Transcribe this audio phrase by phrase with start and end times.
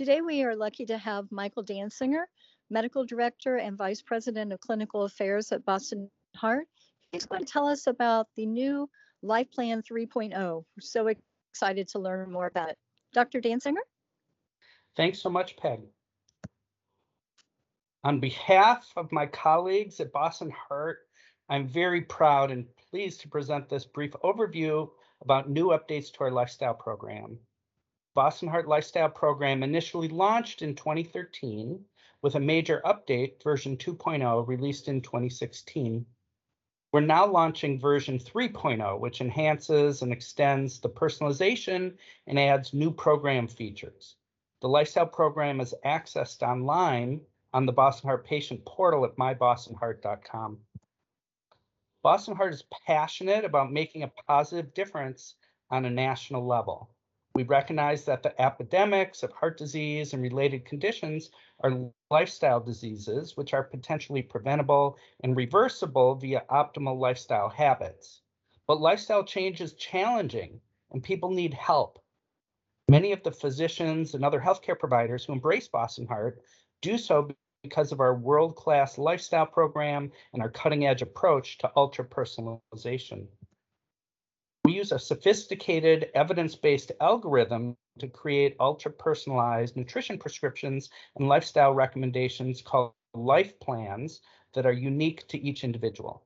[0.00, 2.24] Today, we are lucky to have Michael Dansinger,
[2.70, 6.68] Medical Director and Vice President of Clinical Affairs at Boston Heart.
[7.12, 8.88] He's going to tell us about the new
[9.22, 10.32] Life Plan 3.0.
[10.32, 11.12] We're so
[11.52, 12.78] excited to learn more about it.
[13.12, 13.42] Dr.
[13.42, 13.82] Dansinger?
[14.96, 15.80] Thanks so much, Peg.
[18.02, 21.00] On behalf of my colleagues at Boston Heart,
[21.50, 24.88] I'm very proud and pleased to present this brief overview
[25.20, 27.38] about new updates to our lifestyle program.
[28.14, 31.84] Boston Heart Lifestyle Program initially launched in 2013
[32.22, 36.04] with a major update, version 2.0, released in 2016.
[36.92, 41.96] We're now launching version 3.0, which enhances and extends the personalization
[42.26, 44.16] and adds new program features.
[44.60, 47.20] The lifestyle program is accessed online
[47.52, 50.58] on the Boston Heart patient portal at mybostonheart.com.
[52.02, 55.36] Boston Heart is passionate about making a positive difference
[55.70, 56.90] on a national level.
[57.40, 63.54] We recognize that the epidemics of heart disease and related conditions are lifestyle diseases, which
[63.54, 68.20] are potentially preventable and reversible via optimal lifestyle habits.
[68.66, 71.98] But lifestyle change is challenging and people need help.
[72.90, 76.42] Many of the physicians and other healthcare providers who embrace Boston Heart
[76.82, 77.30] do so
[77.62, 83.28] because of our world-class lifestyle program and our cutting-edge approach to ultra-personalization.
[84.70, 92.92] We use a sophisticated evidence-based algorithm to create ultra-personalized nutrition prescriptions and lifestyle recommendations called
[93.12, 94.20] life plans
[94.54, 96.22] that are unique to each individual.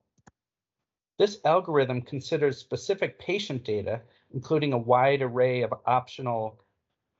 [1.17, 6.61] This algorithm considers specific patient data, including a wide array of optional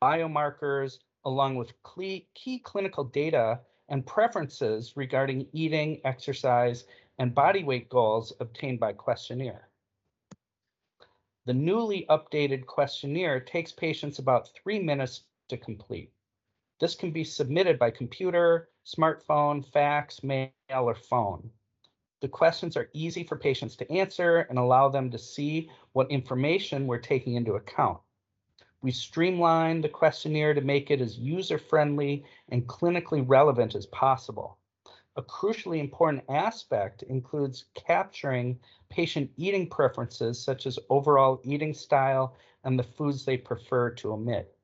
[0.03, 6.85] biomarkers, along with key clinical data and preferences regarding eating, exercise,
[7.17, 9.69] and body weight goals obtained by questionnaire.
[11.45, 16.11] The newly updated questionnaire takes patients about three minutes to complete.
[16.79, 21.51] This can be submitted by computer, smartphone, fax, mail, or phone.
[22.21, 26.87] The questions are easy for patients to answer and allow them to see what information
[26.87, 27.99] we're taking into account.
[28.81, 34.57] We streamlined the questionnaire to make it as user-friendly and clinically relevant as possible.
[35.17, 38.59] A crucially important aspect includes capturing
[38.89, 44.57] patient eating preferences, such as overall eating style and the foods they prefer to omit.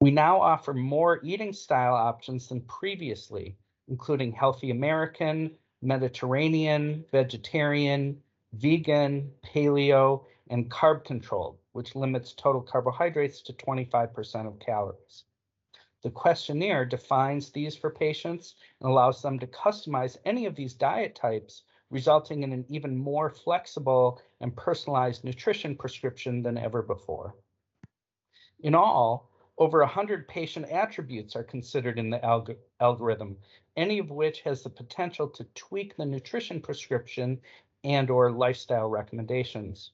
[0.00, 3.56] We now offer more eating style options than previously,
[3.88, 13.52] including healthy American, Mediterranean, vegetarian, vegan, paleo, and carb controlled, which limits total carbohydrates to
[13.54, 15.24] 25% of calories.
[16.02, 21.14] The questionnaire defines these for patients and allows them to customize any of these diet
[21.14, 27.36] types, resulting in an even more flexible and personalized nutrition prescription than ever before.
[28.60, 33.36] In all, over 100 patient attributes are considered in the alg algorithm,
[33.76, 37.40] any of which has the potential to tweak the nutrition prescription
[37.84, 39.92] and or lifestyle recommendations.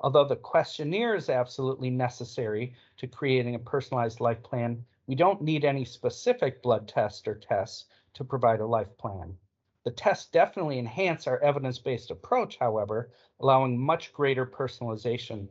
[0.00, 5.64] Although the questionnaire is absolutely necessary to creating a personalized life plan, we don't need
[5.64, 9.36] any specific blood test or tests to provide a life plan.
[9.84, 13.10] The tests definitely enhance our evidence-based approach, however,
[13.40, 15.48] allowing much greater personalization.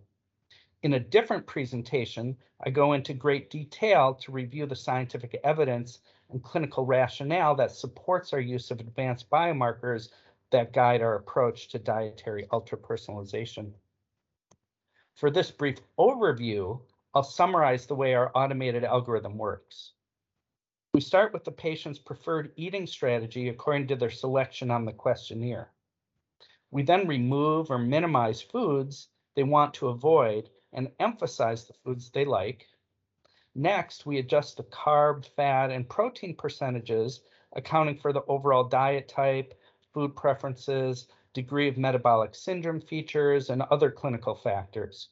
[0.82, 6.00] In a different presentation, I go into great detail to review the scientific evidence
[6.30, 10.10] and clinical rationale that supports our use of advanced biomarkers
[10.50, 13.72] that guide our approach to dietary ultra-personalization.
[15.16, 16.82] For this brief overview,
[17.16, 19.94] I'll summarize the way our automated algorithm works.
[20.96, 25.72] We start with the patient's preferred eating strategy according to their selection on the questionnaire.
[26.72, 32.26] We then remove or minimize foods they want to avoid and emphasize the foods they
[32.26, 32.68] like.
[33.54, 39.54] Next, we adjust the carb, fat, and protein percentages, accounting for the overall diet type,
[39.94, 45.10] food preferences, degree of metabolic syndrome features, and other clinical factors.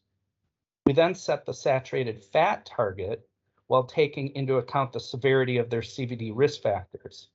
[0.86, 3.28] We then set the saturated fat target
[3.68, 7.30] while taking into account the severity of their CVD risk factors.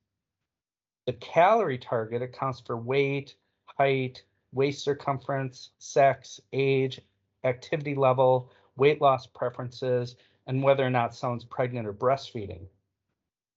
[1.06, 7.00] The calorie target accounts for weight, height, waist circumference, sex, age,
[7.44, 10.17] activity level, weight loss preferences,
[10.47, 12.67] and whether or not someone's pregnant or breastfeeding.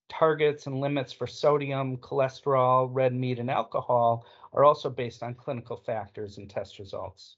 [0.10, 5.78] Targets and limits for sodium, cholesterol, red meat, and alcohol are also based on clinical
[5.78, 7.38] factors and test results.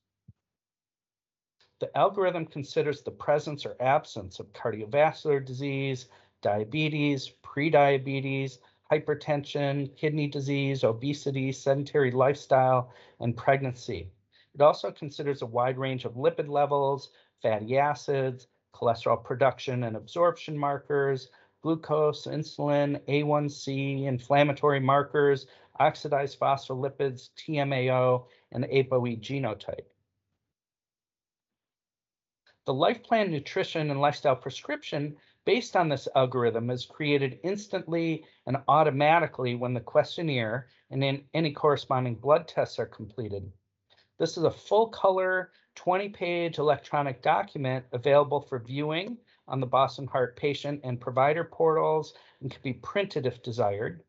[1.81, 6.09] The algorithm considers the presence or absence of cardiovascular disease,
[6.43, 8.59] diabetes, prediabetes,
[8.91, 14.11] hypertension, kidney disease, obesity, sedentary lifestyle, and pregnancy.
[14.53, 17.09] It also considers a wide range of lipid levels,
[17.41, 18.45] fatty acids,
[18.75, 21.31] cholesterol production and absorption markers,
[21.63, 25.47] glucose, insulin, A1C, inflammatory markers,
[25.79, 29.90] oxidized phospholipids, TMAO, and ApoE genotype.
[32.65, 38.57] The Life Plan nutrition and lifestyle prescription based on this algorithm is created instantly and
[38.67, 43.51] automatically when the questionnaire and then any corresponding blood tests are completed.
[44.19, 49.17] This is a full color 20 page electronic document available for viewing
[49.47, 54.03] on the Boston Heart patient and provider portals and can be printed if desired.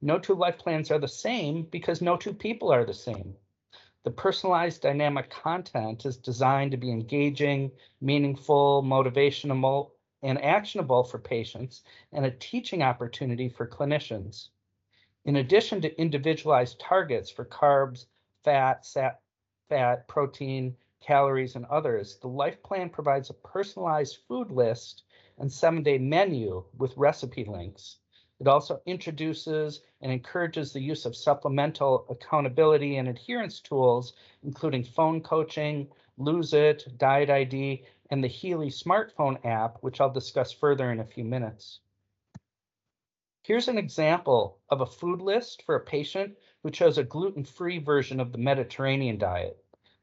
[0.00, 3.36] No two life plans are the same because no two people are the same.
[4.02, 7.70] The personalized dynamic content is designed to be engaging,
[8.00, 9.90] meaningful, motivational,
[10.22, 11.82] and actionable for patients
[12.12, 14.48] and a teaching opportunity for clinicians.
[15.26, 18.06] In addition to individualized targets for carbs,
[18.42, 19.20] fat, sat,
[19.68, 25.04] fat, protein, calories, and others, the Life Plan provides a personalized food list
[25.36, 27.99] and seven day menu with recipe links.
[28.40, 35.20] It also introduces and encourages the use of supplemental accountability and adherence tools, including phone
[35.20, 41.00] coaching, Lose It, Diet ID, and the Heali smartphone app, which I'll discuss further in
[41.00, 41.80] a few minutes.
[43.42, 48.20] Here's an example of a food list for a patient who chose a gluten-free version
[48.20, 49.62] of the Mediterranean diet.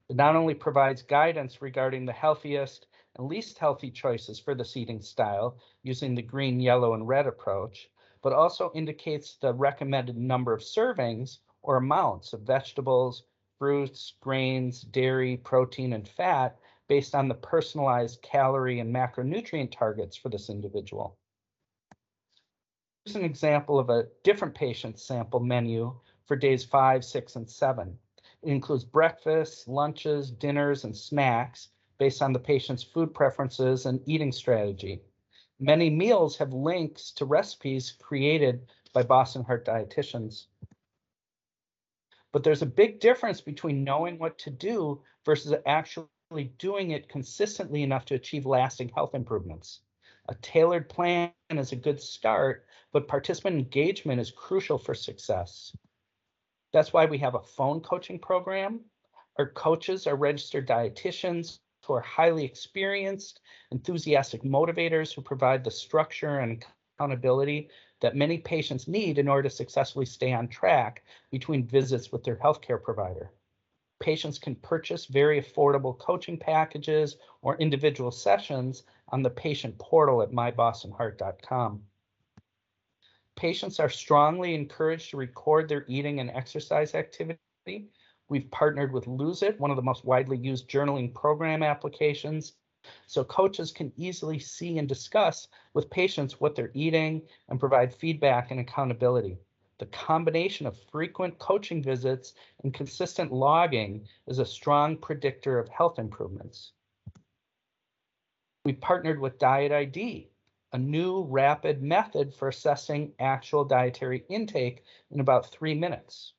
[0.10, 2.86] It not only provides guidance regarding the healthiest
[3.16, 7.90] and least healthy choices for this eating style using the green, yellow, and red approach,
[8.22, 13.24] but also indicates the recommended number of servings or amounts of vegetables,
[13.60, 20.30] fruits, grains, dairy, protein, and fat based on the personalized calorie and macronutrient targets for
[20.30, 21.18] this individual.
[23.06, 27.98] Here's an example of a different patient sample menu for days five, six, and seven.
[28.44, 34.32] It includes breakfasts, lunches, dinners, and snacks based on the patient's food preferences and eating
[34.32, 35.02] strategy.
[35.60, 40.46] Many meals have links to recipes created by Boston Heart dietitians.
[42.32, 46.08] But there's a big difference between knowing what to do versus actually
[46.60, 49.82] doing it consistently enough to achieve lasting health improvements.
[50.30, 55.76] A tailored plan is a good start, but participant engagement is crucial for success.
[56.72, 58.82] That's why we have a phone coaching program.
[59.40, 63.40] Our coaches are registered dietitians who are highly experienced,
[63.72, 67.70] enthusiastic motivators who provide the structure and accountability
[68.02, 72.36] that many patients need in order to successfully stay on track between visits with their
[72.36, 73.32] healthcare provider.
[74.00, 80.32] Patients can purchase very affordable coaching packages or individual sessions on the patient portal at
[80.32, 81.82] mybostonheart.com.
[83.36, 87.90] Patients are strongly encouraged to record their eating and exercise activity
[88.30, 92.54] We've partnered with Lose It, one of the most widely used journaling program applications.
[93.06, 98.52] So coaches can easily see and discuss with patients what they're eating and provide feedback
[98.52, 99.38] and accountability.
[99.80, 102.34] The combination of frequent coaching visits
[102.64, 106.72] and consistent logging is a strong predictor of health improvements.
[108.66, 110.30] We partnered with Diet ID,
[110.74, 116.34] a new rapid method for assessing actual dietary intake in about three minutes.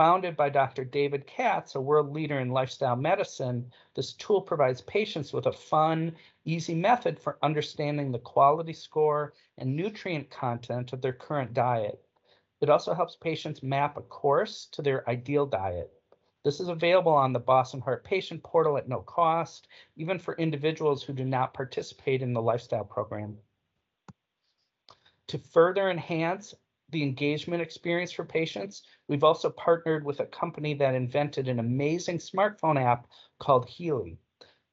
[0.00, 0.82] Founded by Dr.
[0.82, 6.16] David Katz, a world leader in lifestyle medicine, this tool provides patients with a fun,
[6.46, 12.02] easy method for understanding the quality score and nutrient content of their current diet.
[12.62, 15.92] It also helps patients map a course to their ideal diet.
[16.44, 21.02] This is available on the Boston Heart Patient Portal at no cost, even for individuals
[21.02, 23.36] who do not participate in the lifestyle program.
[25.26, 26.54] To further enhance
[26.90, 32.18] the engagement experience for patients, we've also partnered with a company that invented an amazing
[32.18, 33.06] smartphone app
[33.38, 34.18] called Heali.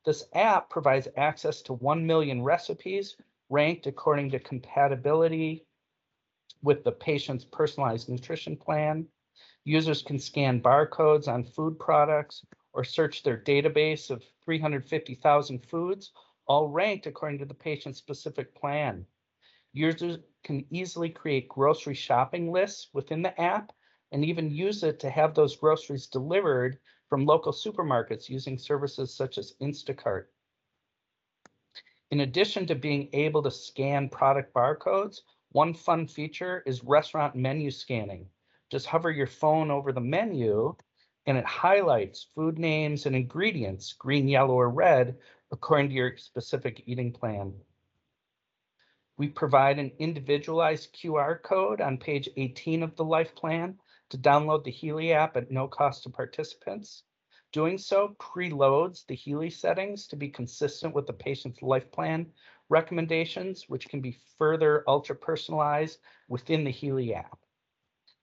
[0.05, 3.17] This app provides access to 1 million recipes
[3.49, 5.65] ranked according to compatibility
[6.63, 9.07] with the patient's personalized nutrition plan.
[9.63, 16.11] Users can scan barcodes on food products or search their database of 350,000 foods,
[16.47, 19.05] all ranked according to the patient's specific plan.
[19.77, 23.71] Users can easily create grocery shopping lists within the app
[24.11, 29.37] and even use it to have those groceries delivered from local supermarkets using services such
[29.37, 30.25] as Instacart.
[32.09, 37.69] In addition to being able to scan product barcodes, one fun feature is restaurant menu
[37.69, 38.27] scanning.
[38.71, 40.75] Just hover your phone over the menu
[41.27, 45.19] and it highlights food names and ingredients, green, yellow, or red,
[45.51, 47.53] according to your specific eating plan.
[49.17, 54.63] We provide an individualized QR code on page 18 of the Life Plan to download
[54.63, 57.03] the Heali app at no cost to participants.
[57.51, 62.31] Doing so preloads the Heali settings to be consistent with the patient's life plan
[62.69, 67.39] recommendations, which can be further ultra personalized within the Heali app.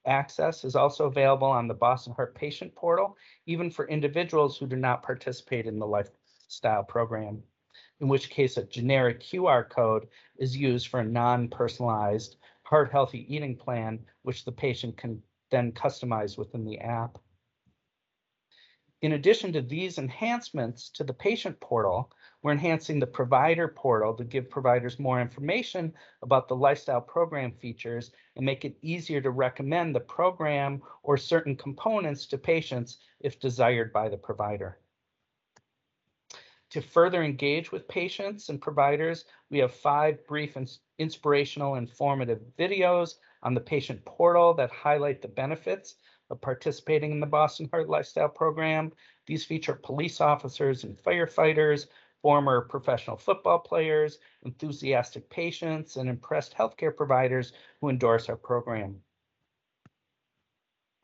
[0.07, 4.77] Access is also available on the Boston Heart Patient Portal, even for individuals who do
[4.77, 7.43] not participate in the lifestyle program,
[8.01, 13.57] in which case a generic QR code is used for a non-personalized heart healthy eating
[13.57, 17.19] plan, which the patient can then customize within the app.
[19.03, 22.11] In addition to these enhancements to the patient portal,
[22.43, 28.13] we're enhancing the provider portal to give providers more information about the lifestyle program features
[28.37, 33.93] and make it easier to recommend the program or certain components to patients if desired
[33.93, 34.79] by the provider.
[36.75, 43.15] To further engage with patients and providers, we have five brief and inspirational informative videos
[43.45, 45.95] on the patient portal that highlight the benefits
[46.31, 48.91] of participating in the Boston Heart Lifestyle Program.
[49.25, 51.87] These feature police officers and firefighters,
[52.23, 59.01] former professional football players, enthusiastic patients, and impressed healthcare providers who endorse our program.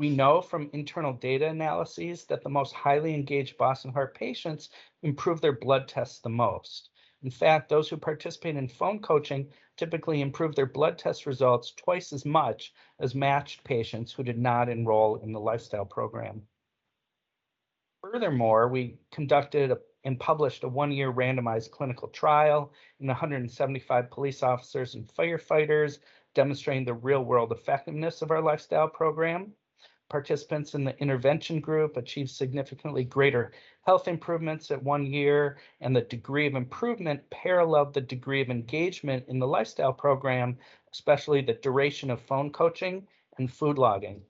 [0.01, 4.71] We know from internal data analyses that the most highly engaged Boston Heart patients
[5.03, 6.89] improve their blood tests the most.
[7.23, 12.15] In fact, those who participate in phone coaching typically improve their blood test results twice
[12.15, 16.47] as much as matched patients who did not enroll in the lifestyle program.
[18.01, 24.95] Furthermore, we conducted a, and published a one-year randomized clinical trial in 175 police officers
[24.95, 25.99] and firefighters
[26.33, 29.53] demonstrating the real-world effectiveness of our lifestyle program.
[30.11, 33.53] Participants in the intervention group achieved significantly greater
[33.83, 39.25] health improvements at one year, and the degree of improvement paralleled the degree of engagement
[39.29, 40.59] in the lifestyle program,
[40.91, 43.07] especially the duration of phone coaching
[43.39, 44.21] and food logging.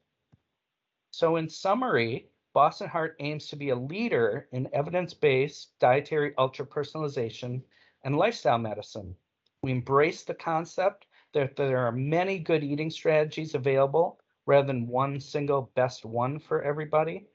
[1.12, 6.66] So, in summary, Boston Heart aims to be a leader in evidence based dietary ultra
[6.66, 7.62] personalization
[8.04, 9.16] and lifestyle medicine.
[9.62, 15.20] We embrace the concept that there are many good eating strategies available rather than one
[15.20, 17.26] single best one for everybody.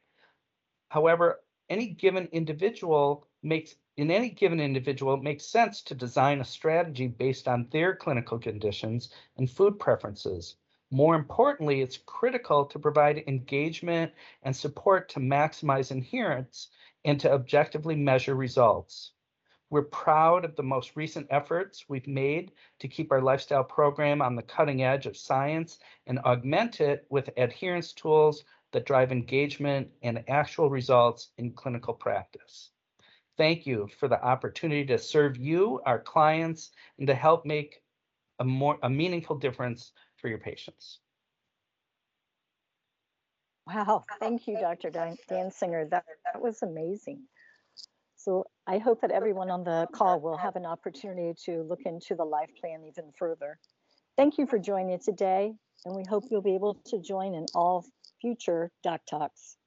[0.90, 6.46] However, any given individual makes in any given individual it makes sense to design a
[6.46, 10.56] strategy based on their clinical conditions and food preferences.
[10.92, 16.70] More importantly, it's critical to provide engagement and support to maximize adherence
[17.04, 19.12] and to objectively measure results.
[19.70, 24.36] We're proud of the most recent efforts we've made to keep our lifestyle program on
[24.36, 30.24] the cutting edge of science and augment it with adherence tools that drive engagement and
[30.28, 32.70] actual results in clinical practice.
[33.38, 37.82] Thank you for the opportunity to serve you, our clients, and to help make
[38.40, 41.00] a more a meaningful difference for your patients.
[43.68, 44.92] Wow, thank you, Dr.
[44.92, 45.90] Dan, Dansinger.
[45.90, 47.24] That, that was amazing.
[48.25, 52.15] So I hope that everyone on the call will have an opportunity to look into
[52.15, 53.60] the life plan even further.
[54.17, 55.53] Thank you for joining today,
[55.86, 57.86] and we hope you'll be able to join in all
[58.20, 59.58] future Doc Talks.